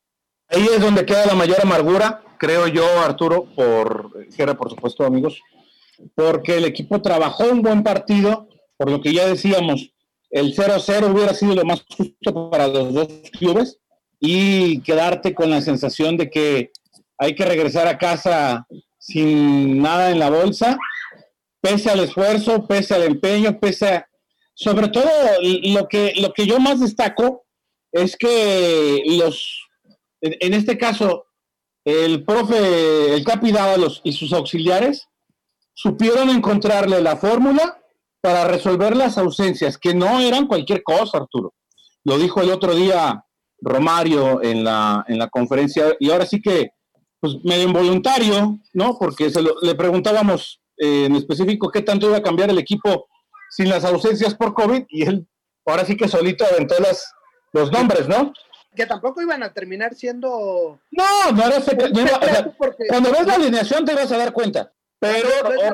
[0.52, 5.40] Ahí es donde queda la mayor amargura, creo yo, Arturo, por Gera, por supuesto, amigos,
[6.16, 9.92] porque el equipo trabajó un buen partido, por lo que ya decíamos,
[10.30, 13.08] el 0-0 hubiera sido lo más justo para los dos
[13.38, 13.78] clubes
[14.18, 16.72] y quedarte con la sensación de que
[17.16, 18.66] hay que regresar a casa
[18.98, 20.78] sin nada en la bolsa,
[21.60, 24.06] pese al esfuerzo, pese al empeño, pese a...
[24.54, 25.08] Sobre todo,
[25.40, 27.46] lo que, lo que yo más destaco
[27.92, 29.69] es que los
[30.20, 31.26] en, este caso,
[31.84, 35.08] el profe, el Capi Dávalos y sus auxiliares
[35.74, 37.78] supieron encontrarle la fórmula
[38.20, 41.54] para resolver las ausencias, que no eran cualquier cosa, Arturo.
[42.04, 43.24] Lo dijo el otro día
[43.62, 46.70] Romario en la, en la conferencia, y ahora sí que,
[47.18, 48.98] pues medio involuntario, ¿no?
[48.98, 53.06] Porque se le preguntábamos eh, en específico qué tanto iba a cambiar el equipo
[53.50, 55.26] sin las ausencias por COVID, y él
[55.66, 57.10] ahora sí que solito aventó las,
[57.52, 58.32] los nombres, ¿no?
[58.74, 60.80] Que tampoco iban a terminar siendo.
[60.90, 61.76] No, no era ese,
[62.88, 64.72] Cuando ves la alineación te vas a dar cuenta.
[64.98, 65.28] Pero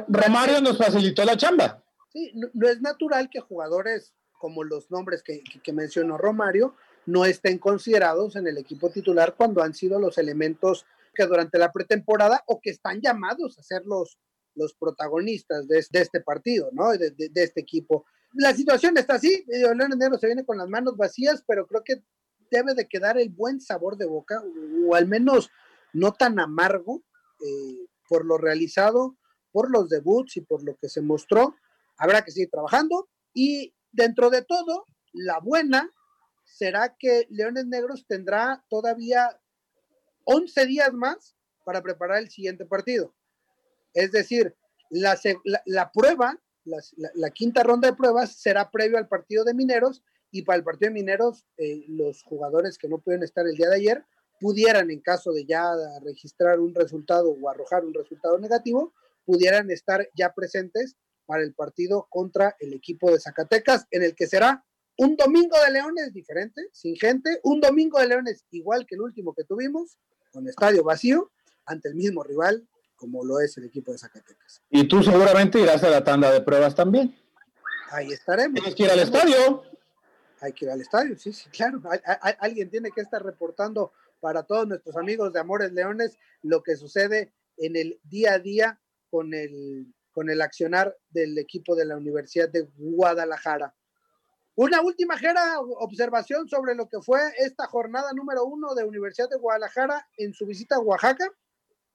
[0.09, 1.82] Romario nos facilitó la chamba.
[2.12, 6.74] Sí, no, es natural que jugadores como los nombres que, que, mencionó Romario
[7.06, 11.72] no estén considerados en el equipo titular cuando han sido los elementos que durante la
[11.72, 14.18] pretemporada o que están llamados a ser los,
[14.54, 16.90] los protagonistas de, este partido, ¿no?
[16.92, 18.04] De, de, este equipo.
[18.35, 22.02] La situación está así, León Negro se viene con las manos vacías, pero creo que
[22.50, 24.42] debe de quedar el buen sabor de boca,
[24.87, 25.50] o, al menos
[25.92, 27.02] no tan amargo
[27.40, 29.16] eh, por lo realizado,
[29.52, 31.56] por los debuts y por lo que se mostró.
[31.98, 35.90] Habrá que seguir trabajando y dentro de todo, la buena
[36.44, 39.40] será que Leones Negros tendrá todavía
[40.24, 43.14] 11 días más para preparar el siguiente partido.
[43.94, 44.54] Es decir,
[44.90, 50.58] la, prueba, la, quinta ronda de pruebas será previo al partido de Mineros y para
[50.58, 54.04] el partido de Mineros, eh, los jugadores que no pueden estar el día de ayer
[54.40, 55.72] pudieran, en caso de ya
[56.04, 58.92] registrar un resultado o arrojar un resultado negativo,
[59.24, 64.26] pudieran estar ya presentes para el partido contra el equipo de Zacatecas, en el que
[64.26, 64.64] será
[64.98, 69.34] un domingo de Leones diferente, sin gente, un domingo de Leones igual que el último
[69.34, 69.98] que tuvimos,
[70.32, 71.32] con estadio vacío,
[71.66, 74.62] ante el mismo rival, como lo es el equipo de Zacatecas.
[74.70, 77.14] Y tú seguramente irás a la tanda de pruebas también.
[77.90, 78.54] Ahí estaremos.
[78.54, 79.62] Tienes que ir al estadio.
[80.46, 81.82] Hay que ir al estadio, sí, sí, claro.
[82.38, 87.32] alguien tiene que estar reportando para todos nuestros amigos de Amores Leones lo que sucede
[87.56, 88.80] en el día a día
[89.11, 93.74] con el, con el accionar del equipo de la Universidad de Guadalajara.
[94.54, 99.37] Una última Jera, observación sobre lo que fue esta jornada número uno de Universidad de
[99.37, 101.28] Guadalajara en su visita a Oaxaca.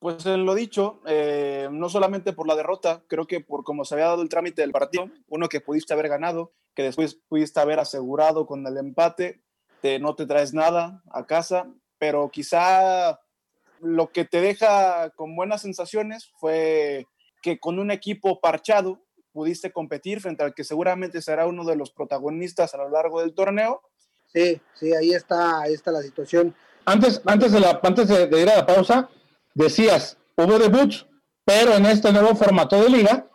[0.01, 3.93] Pues en lo dicho, eh, no solamente por la derrota, creo que por cómo se
[3.93, 7.79] había dado el trámite del partido, uno que pudiste haber ganado, que después pudiste haber
[7.79, 9.43] asegurado con el empate,
[9.79, 13.19] te, no te traes nada a casa, pero quizá
[13.79, 17.05] lo que te deja con buenas sensaciones fue
[17.43, 21.91] que con un equipo parchado pudiste competir frente al que seguramente será uno de los
[21.91, 23.83] protagonistas a lo largo del torneo.
[24.33, 26.55] Sí, sí, ahí está, ahí está la situación.
[26.85, 29.07] Antes, antes, de, la, antes de, ir a la pausa,
[29.53, 31.07] decías, hubo debuts,
[31.45, 33.27] pero en este nuevo formato de liga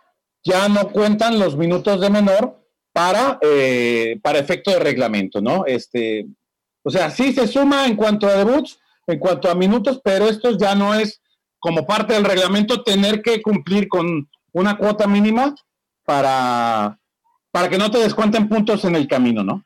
[0.44, 2.61] ya no cuentan los minutos de menor
[2.92, 5.66] para, eh, para efecto de reglamento, ¿no?
[5.66, 6.26] Este,
[6.83, 10.57] o sea, sí se suma en cuanto a debuts, en cuanto a minutos, pero esto
[10.57, 11.20] ya no es
[11.59, 15.55] como parte del reglamento tener que cumplir con una cuota mínima
[16.05, 16.98] para,
[17.50, 19.64] para que no te descuenten puntos en el camino, ¿no?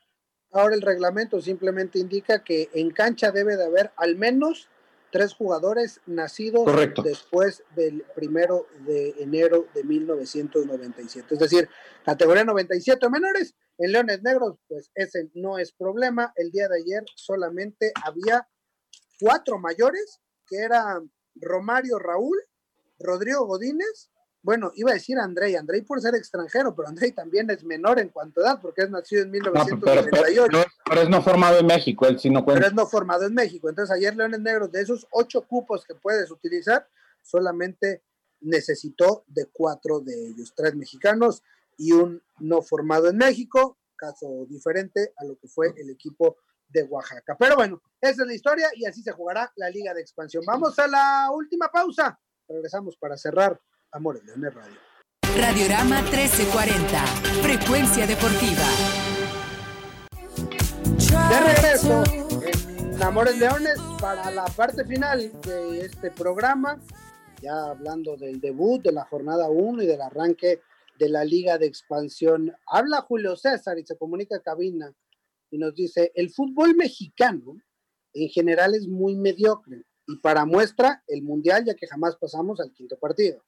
[0.51, 4.67] Ahora el reglamento simplemente indica que en cancha debe de haber al menos
[5.11, 6.65] tres jugadores nacidos
[7.03, 11.33] después del primero de enero de 1997.
[11.33, 11.69] Es decir,
[12.03, 13.55] categoría 97 o menores.
[13.77, 16.33] En Leones Negros, pues ese no es problema.
[16.35, 18.47] El día de ayer solamente había
[19.19, 22.37] cuatro mayores, que eran Romario Raúl,
[22.99, 24.09] Rodrigo Godínez,
[24.43, 28.09] bueno, iba a decir Andrei, Andrei por ser extranjero, pero Andrei también es menor en
[28.09, 30.47] cuanto a edad, porque es nacido en 1998.
[30.85, 32.59] pero, es no formado en México, él sí no cuenta.
[32.59, 33.69] Pero es no formado en México.
[33.69, 36.87] Entonces, ayer Leones Negros, de esos ocho cupos que puedes utilizar,
[37.21, 38.03] solamente
[38.41, 41.43] necesitó de cuatro de ellos, tres mexicanos
[41.77, 46.83] y un no formado en México, caso diferente a lo que fue el equipo de
[46.83, 47.35] Oaxaca.
[47.37, 50.43] Pero bueno, esa es la historia y así se jugará la Liga de Expansión.
[50.47, 52.19] Vamos a la última pausa.
[52.47, 53.61] Regresamos para cerrar
[53.93, 54.77] Amores Leones Radio.
[55.35, 57.05] Radiorama 1340,
[57.43, 58.63] frecuencia deportiva.
[61.29, 62.01] De regreso
[62.41, 66.79] en Amores Leones para la parte final de este programa,
[67.41, 70.61] ya hablando del debut de la jornada 1 y del arranque
[70.97, 72.55] de la Liga de Expansión.
[72.67, 74.93] Habla Julio César y se comunica a cabina
[75.49, 77.57] y nos dice, el fútbol mexicano
[78.13, 82.71] en general es muy mediocre y para muestra el mundial ya que jamás pasamos al
[82.71, 83.43] quinto partido.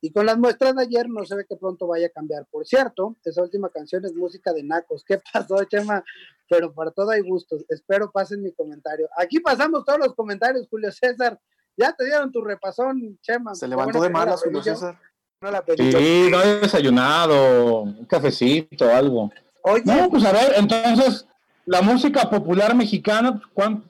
[0.00, 2.46] Y con las muestras de ayer no se ve que pronto vaya a cambiar.
[2.50, 5.04] Por cierto, esa última canción es música de Nacos.
[5.04, 6.04] ¿Qué pasó, Chema?
[6.48, 7.64] Pero para todo hay gustos.
[7.68, 9.08] Espero pasen mi comentario.
[9.16, 11.38] Aquí pasamos todos los comentarios, Julio César.
[11.76, 13.54] Ya te dieron tu repasón, Chema.
[13.54, 14.98] Se levantó de malas, Julio César.
[15.40, 19.30] No la sí, no he desayunado, un cafecito, algo.
[19.62, 21.28] Oye, no, pues a ver, entonces,
[21.64, 23.40] la música popular mexicana,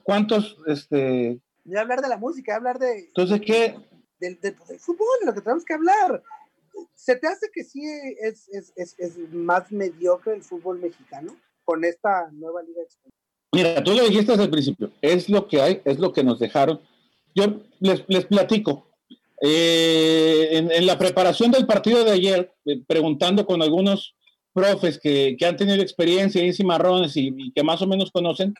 [0.03, 1.39] ¿cuántos, este...
[1.63, 3.05] Ni hablar de la música, hablar de...
[3.05, 3.79] Entonces, ¿qué?
[4.19, 4.37] Del,
[4.79, 6.23] fútbol, de lo que tenemos que hablar.
[6.93, 7.81] ¿Se te hace que sí
[8.21, 12.81] es, es, es, es más mediocre el fútbol mexicano con esta nueva liga?
[13.51, 16.39] Mira, tú lo dijiste desde el principio, es lo que hay, es lo que nos
[16.39, 16.79] dejaron.
[17.33, 18.85] Yo les, les platico.
[19.41, 24.13] Eh, en, en, la preparación del partido de ayer, eh, preguntando con algunos
[24.53, 28.53] profes que, que han tenido experiencia en cimarrones y, y, que más o menos conocen,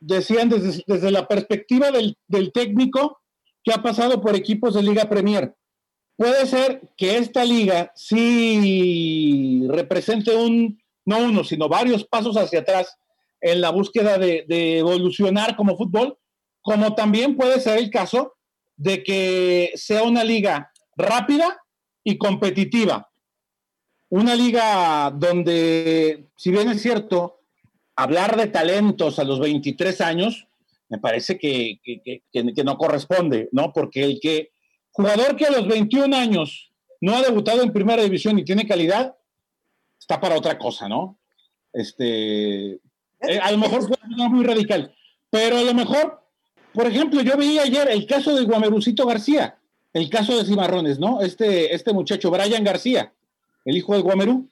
[0.00, 3.20] decían desde, desde la perspectiva del, del, técnico
[3.66, 5.52] que ha pasado por equipos de Liga Premier.
[6.16, 12.96] Puede ser que esta liga sí represente un, no uno, sino varios pasos hacia atrás
[13.40, 16.16] en la búsqueda de, de evolucionar como fútbol,
[16.62, 18.34] como también puede ser el caso
[18.76, 21.60] de que sea una liga rápida
[22.04, 23.10] y competitiva.
[24.10, 27.40] Una liga donde, si bien es cierto,
[27.96, 30.46] hablar de talentos a los 23 años,
[30.88, 33.72] me parece que, que, que, que, no corresponde, ¿no?
[33.72, 34.50] Porque el que
[34.92, 39.16] jugador que a los 21 años no ha debutado en primera división y tiene calidad,
[39.98, 41.18] está para otra cosa, ¿no?
[41.72, 43.96] Este, eh, a lo mejor fue
[44.28, 44.94] muy radical,
[45.28, 46.22] pero a lo mejor,
[46.72, 49.58] por ejemplo, yo vi ayer el caso de Guamerucito García,
[49.92, 51.20] el caso de Cimarrones, ¿no?
[51.20, 53.12] Este, este muchacho, Brian García,
[53.64, 54.48] el hijo del Guamerú.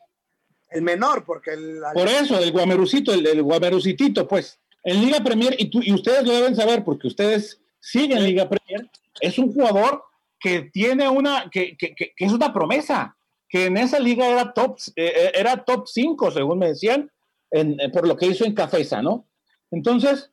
[0.71, 1.81] El menor, porque el...
[1.95, 4.59] Por eso, el Guamerucito, el, el Guamerucitito, pues.
[4.85, 8.89] En Liga Premier, y, tú, y ustedes lo deben saber porque ustedes siguen Liga Premier,
[9.21, 10.05] es un jugador
[10.39, 13.17] que tiene una, que, que, que, es una promesa,
[13.49, 17.11] que en esa liga era top, eh, era top 5, según me decían,
[17.51, 19.27] en, por lo que hizo en Cafesa, ¿no?
[19.71, 20.31] Entonces,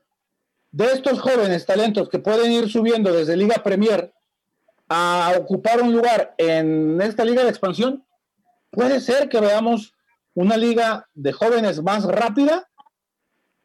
[0.71, 4.13] de estos jóvenes talentos que pueden ir subiendo desde Liga Premier
[4.89, 8.05] a ocupar un lugar en esta liga de expansión,
[8.69, 9.93] puede ser que veamos
[10.33, 12.69] una liga de jóvenes más rápida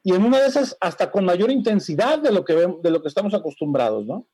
[0.06, 3.08] y en una de esas hasta con mayor intensidad de lo que, de lo que
[3.08, 4.24] estamos acostumbrados, ¿no?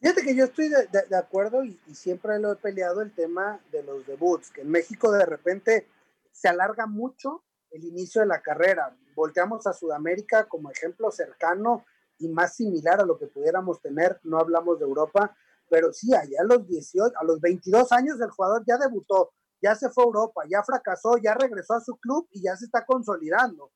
[0.00, 4.04] Fíjate que yo estoy de, acuerdo y, siempre lo he peleado el tema de los
[4.04, 5.86] debuts, que en México de repente
[6.32, 8.96] se alarga mucho el inicio de la carrera.
[9.14, 11.84] Volteamos a Sudamérica como ejemplo cercano
[12.18, 15.36] y más similar a lo que pudiéramos tener, no hablamos de Europa,
[15.70, 19.30] pero sí, allá a los 18, a los 22 años el jugador ya debutó,
[19.62, 22.64] ya se fue a Europa, ya fracasó, ya regresó a su club y ya se
[22.64, 23.70] está consolidando,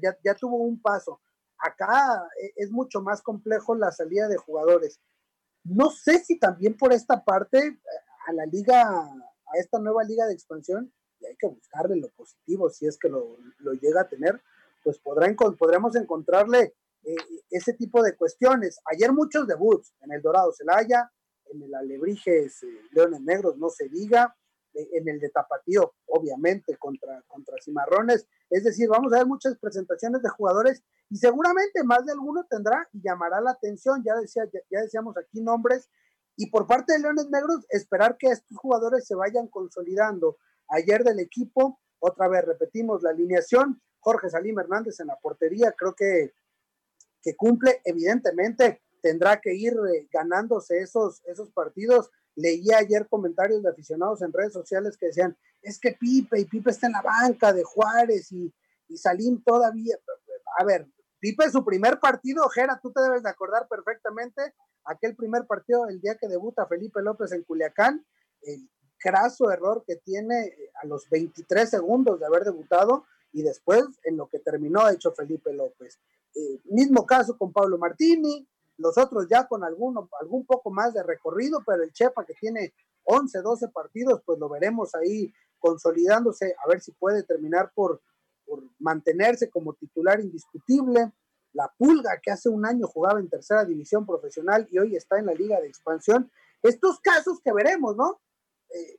[0.00, 1.20] ya, ya tuvo un paso.
[1.58, 5.00] Acá eh, es mucho más complejo la salida de jugadores.
[5.64, 7.78] No sé si también por esta parte eh,
[8.26, 12.68] a la liga, a esta nueva liga de expansión, y hay que buscarle lo positivo,
[12.68, 14.42] si es que lo, lo llega a tener,
[14.82, 17.16] pues podrá, podremos encontrarle eh,
[17.50, 18.80] ese tipo de cuestiones.
[18.86, 21.12] Ayer muchos debuts en el Dorado Celaya,
[21.46, 24.34] en el Alebrijes Leones Negros, no se diga,
[24.74, 28.26] en el de Tapatío, obviamente, contra, contra Cimarrones.
[28.50, 32.88] Es decir, vamos a ver muchas presentaciones de jugadores y seguramente más de alguno tendrá
[32.92, 34.02] y llamará la atención.
[34.04, 35.90] Ya, decía, ya, ya decíamos aquí nombres.
[36.36, 40.38] Y por parte de Leones Negros, esperar que estos jugadores se vayan consolidando.
[40.68, 45.94] Ayer del equipo, otra vez repetimos la alineación, Jorge Salim Hernández en la portería, creo
[45.94, 46.34] que,
[47.22, 52.10] que cumple, evidentemente tendrá que ir eh, ganándose esos, esos partidos.
[52.34, 56.70] Leía ayer comentarios de aficionados en redes sociales que decían, es que Pipe y Pipe
[56.70, 58.52] está en la banca de Juárez y,
[58.88, 59.96] y Salim todavía.
[60.58, 60.88] A ver,
[61.20, 66.00] Pipe su primer partido, Jera, tú te debes de acordar perfectamente, aquel primer partido el
[66.00, 68.04] día que debuta Felipe López en Culiacán,
[68.42, 68.68] el
[68.98, 74.16] craso error que tiene eh, a los 23 segundos de haber debutado y después en
[74.16, 76.00] lo que terminó hecho Felipe López.
[76.34, 78.48] Eh, mismo caso con Pablo Martini,
[78.82, 82.74] los otros ya con alguno, algún poco más de recorrido, pero el Chepa que tiene
[83.04, 88.02] 11, 12 partidos, pues lo veremos ahí consolidándose, a ver si puede terminar por,
[88.44, 91.12] por mantenerse como titular indiscutible.
[91.52, 95.26] La Pulga, que hace un año jugaba en tercera división profesional y hoy está en
[95.26, 96.30] la liga de expansión.
[96.62, 98.20] Estos casos que veremos, ¿no?
[98.70, 98.98] Eh,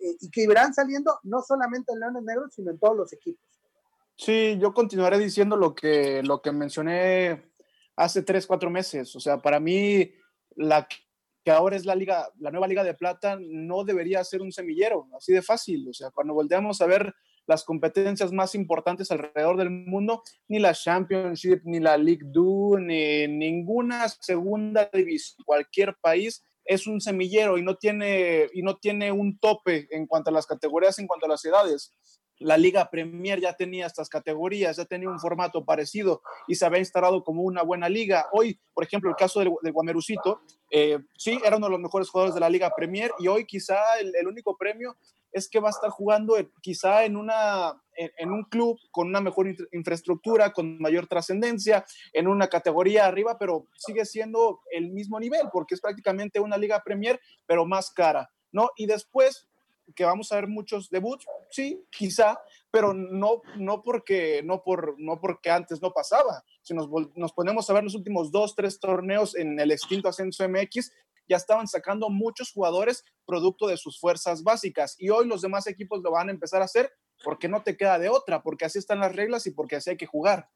[0.00, 3.44] eh, y que irán saliendo no solamente en Leones Negros, sino en todos los equipos.
[4.16, 7.47] Sí, yo continuaré diciendo lo que, lo que mencioné
[7.98, 9.14] hace tres, cuatro meses.
[9.16, 10.12] O sea, para mí,
[10.54, 10.86] la
[11.44, 15.08] que ahora es la liga, la nueva liga de plata, no debería ser un semillero,
[15.16, 15.88] así de fácil.
[15.88, 17.12] O sea, cuando volteamos a ver
[17.46, 23.26] las competencias más importantes alrededor del mundo, ni la Championship, ni la League 2, ni
[23.26, 29.38] ninguna segunda división, cualquier país es un semillero y no tiene y no tiene un
[29.38, 31.94] tope en cuanto a las categorías, en cuanto a las edades
[32.38, 36.78] la Liga Premier ya tenía estas categorías, ya tenía un formato parecido y se había
[36.78, 38.28] instalado como una buena liga.
[38.32, 42.08] Hoy, por ejemplo, el caso del, del Guamerucito, eh, sí, era uno de los mejores
[42.10, 44.96] jugadores de la Liga Premier y hoy quizá el, único premio
[45.32, 49.54] es que va a estar jugando quizá en, una, en, un club con una mejor
[49.72, 55.74] infraestructura, con mayor trascendencia, en una categoría arriba, pero sigue siendo el mismo nivel porque
[55.74, 58.70] es prácticamente una Liga Premier, pero más cara, ¿no?
[58.76, 59.47] Y después
[59.94, 65.20] que vamos a ver muchos debuts, sí, quizá, pero no, no, porque, no, por, no
[65.20, 66.44] porque antes no pasaba.
[66.62, 70.48] Si nos, nos ponemos a ver los últimos dos, tres torneos en el extinto Ascenso
[70.48, 70.92] MX,
[71.28, 76.00] ya estaban sacando muchos jugadores producto de sus fuerzas básicas y hoy los demás equipos
[76.02, 76.90] lo van a empezar a hacer
[77.22, 79.96] porque no te queda de otra, porque así están las reglas y porque así hay
[79.96, 80.48] que jugar.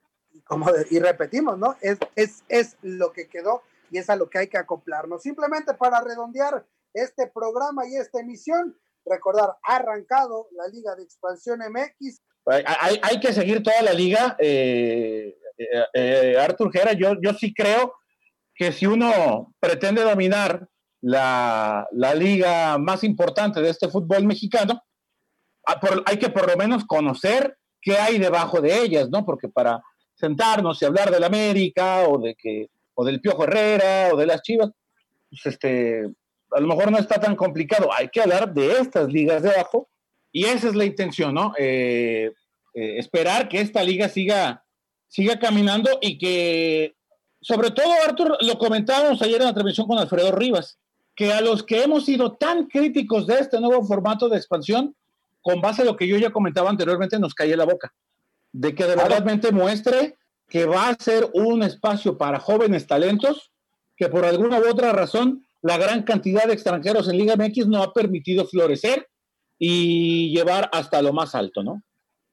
[0.45, 1.77] Como y repetimos, ¿no?
[1.81, 5.23] Es, es, es lo que quedó y es a lo que hay que acoplarnos.
[5.23, 11.61] Simplemente para redondear este programa y esta emisión, recordar, ha arrancado la Liga de Expansión
[11.61, 12.21] MX.
[12.47, 14.37] Hay, hay que seguir toda la liga.
[14.39, 17.95] Eh, eh, eh, Artur Gera, yo, yo sí creo
[18.55, 20.69] que si uno pretende dominar
[21.01, 24.83] la, la liga más importante de este fútbol mexicano,
[26.07, 29.25] hay que por lo menos conocer qué hay debajo de ellas, ¿no?
[29.25, 29.81] Porque para
[30.15, 34.43] sentarnos y hablar del América o de que o del Piojo Herrera o de las
[34.43, 34.71] Chivas,
[35.31, 36.11] pues este,
[36.55, 37.91] a lo mejor no está tan complicado.
[37.97, 39.89] Hay que hablar de estas ligas de abajo
[40.31, 41.53] y esa es la intención, ¿no?
[41.59, 42.33] Eh,
[42.75, 44.65] eh, esperar que esta liga siga,
[45.09, 46.95] siga caminando y que,
[47.41, 50.79] sobre todo, Arthur, lo comentábamos ayer en la transmisión con Alfredo Rivas,
[51.15, 54.97] que a los que hemos sido tan críticos de este nuevo formato de expansión,
[55.43, 57.93] con base a lo que yo ya comentaba anteriormente, nos cae la boca.
[58.53, 60.17] De que de verdad muestre
[60.49, 63.51] que va a ser un espacio para jóvenes talentos
[63.97, 67.83] que por alguna u otra razón la gran cantidad de extranjeros en Liga MX no
[67.83, 69.09] ha permitido florecer
[69.59, 71.83] y llevar hasta lo más alto, ¿no?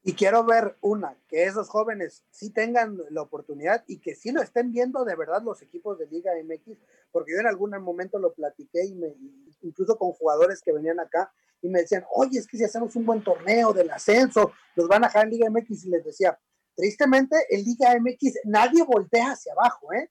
[0.01, 4.41] Y quiero ver una, que esos jóvenes sí tengan la oportunidad y que sí lo
[4.41, 6.77] estén viendo de verdad los equipos de Liga MX,
[7.11, 9.13] porque yo en algún momento lo platiqué y me,
[9.61, 13.05] incluso con jugadores que venían acá y me decían, oye, es que si hacemos un
[13.05, 16.39] buen torneo del ascenso, los van a dejar en Liga MX y les decía,
[16.73, 20.09] tristemente en Liga MX nadie voltea hacia abajo, ¿eh?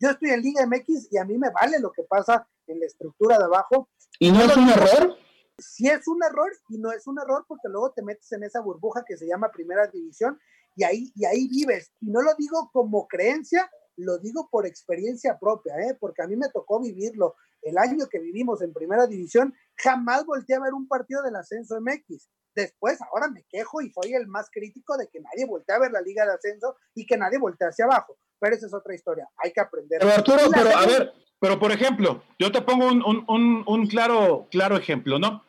[0.00, 2.86] Yo estoy en Liga MX y a mí me vale lo que pasa en la
[2.86, 3.90] estructura de abajo.
[4.18, 5.16] ¿Y no es un error?
[5.58, 8.60] Sí es un error y no es un error porque luego te metes en esa
[8.60, 10.40] burbuja que se llama Primera División
[10.74, 11.92] y ahí, y ahí vives.
[12.00, 15.98] Y no lo digo como creencia, lo digo por experiencia propia, ¿eh?
[16.00, 17.34] porque a mí me tocó vivirlo.
[17.60, 21.78] El año que vivimos en Primera División, jamás volteé a ver un partido del Ascenso
[21.78, 22.30] MX.
[22.54, 25.92] Después, ahora me quejo y soy el más crítico de que nadie voltea a ver
[25.92, 28.16] la Liga de Ascenso y que nadie voltea hacia abajo.
[28.40, 29.28] Pero esa es otra historia.
[29.36, 30.00] Hay que aprender.
[30.00, 35.18] Pero Arturo, pero a ver, pero por ejemplo, yo te pongo un, claro, claro ejemplo,
[35.18, 35.44] ¿no?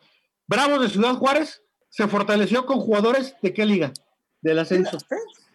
[0.46, 3.92] Bravos de Ciudad Juárez se fortaleció con jugadores de qué liga?
[4.40, 4.98] Del ascenso.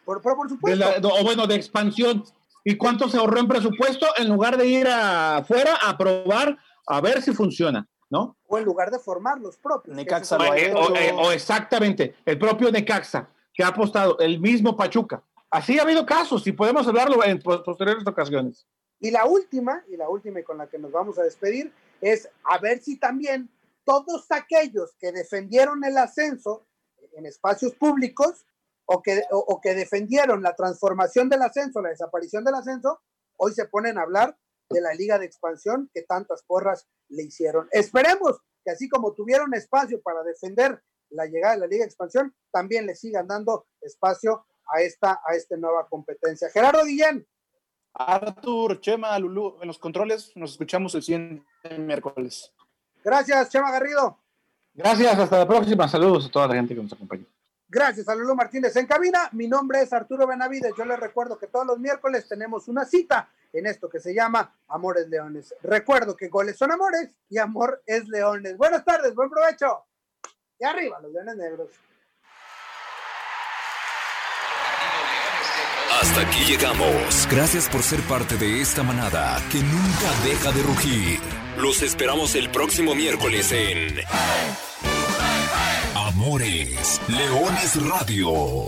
[0.05, 0.85] Por, por, supuesto.
[1.01, 2.23] o bueno, de expansión.
[2.63, 7.21] ¿Y cuánto se ahorró en presupuesto en lugar de ir afuera a probar a ver
[7.21, 7.87] si funciona?
[8.09, 8.37] ¿No?
[8.47, 9.95] O en lugar de formar los propios.
[9.95, 15.23] Necaxa eh, o, exactamente, el propio Necaxa, que ha apostado, el mismo Pachuca.
[15.49, 18.67] Así ha habido casos y podemos hablarlo en posteriores ocasiones.
[18.99, 21.71] Y la última, y la última con la que nos vamos a despedir,
[22.01, 23.49] es a ver si también
[23.85, 26.67] todos aquellos que defendieron el ascenso
[27.13, 28.45] en espacios públicos
[28.85, 33.01] o que, o, que defendieron la transformación del ascenso, la desaparición del ascenso,
[33.37, 34.37] hoy se ponen a hablar
[34.69, 37.67] de la liga de expansión que tantas porras le hicieron.
[37.71, 42.35] Esperemos que así como tuvieron espacio para defender la llegada de la liga de expansión,
[42.51, 46.49] también le sigan dando espacio a esta, a esta nueva competencia.
[46.49, 47.27] Gerardo Guillén,
[47.93, 50.31] Artur, Chema, Lulú, en los controles.
[50.35, 51.45] Nos escuchamos el siguiente
[51.77, 52.53] miércoles.
[53.03, 54.19] Gracias, Chema Garrido.
[54.73, 55.87] Gracias, hasta la próxima.
[55.87, 57.25] Saludos a toda la gente que nos acompaña.
[57.69, 59.29] Gracias a Lulú Martínez en cabina.
[59.33, 60.73] Mi nombre es Arturo Benavides.
[60.77, 64.55] Yo les recuerdo que todos los miércoles tenemos una cita en esto que se llama
[64.67, 65.53] Amores Leones.
[65.63, 68.55] Recuerdo que goles son amores y amor es leones.
[68.55, 69.85] Buenas tardes, buen provecho.
[70.59, 71.69] Y arriba, los leones negros.
[76.07, 77.27] Hasta aquí llegamos.
[77.29, 81.19] Gracias por ser parte de esta manada que nunca deja de rugir.
[81.57, 83.99] Los esperamos el próximo miércoles en
[85.93, 88.67] Amores Leones Radio.